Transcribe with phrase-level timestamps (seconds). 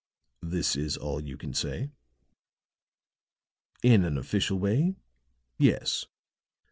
[0.41, 1.91] "This is all you can say?"
[3.83, 4.95] "In an official way,
[5.59, 6.07] yes.